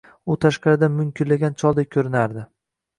[0.33, 2.51] U tashqaridan munkillagan choldek koʻrinardi.